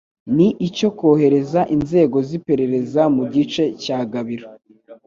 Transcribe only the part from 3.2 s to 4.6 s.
gice cya Gabiro,